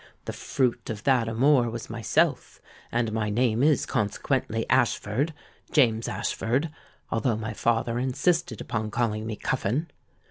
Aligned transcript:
The 0.25 0.33
fruit 0.33 0.89
of 0.89 1.03
that 1.03 1.27
amour 1.29 1.69
was 1.69 1.87
myself; 1.87 2.59
and 2.91 3.13
my 3.13 3.29
name 3.29 3.61
is 3.61 3.85
consequently 3.85 4.67
Ashford—James 4.67 6.07
Ashford—although 6.07 7.37
my 7.37 7.53
father 7.53 7.99
insisted 7.99 8.61
upon 8.61 8.89
calling 8.89 9.27
me 9.27 9.35
Cuffin. 9.35 9.91